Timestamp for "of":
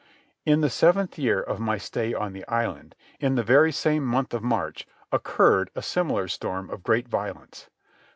1.39-1.59, 4.33-4.41, 6.71-6.81